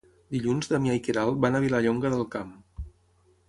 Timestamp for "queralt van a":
1.09-1.63